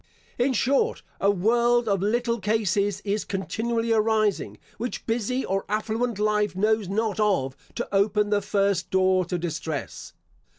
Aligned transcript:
In 0.39 0.53
short, 0.53 1.03
a 1.19 1.29
world 1.29 1.87
of 1.87 2.01
little 2.01 2.39
cases 2.39 3.01
is 3.01 3.23
continually 3.23 3.93
arising, 3.93 4.57
which 4.79 5.05
busy 5.05 5.45
or 5.45 5.63
affluent 5.69 6.17
life 6.17 6.55
knows 6.55 6.89
not 6.89 7.19
of, 7.19 7.55
to 7.75 7.87
open 7.93 8.31
the 8.31 8.41
first 8.41 8.89
door 8.89 9.25
to 9.25 9.37
distress. 9.37 10.13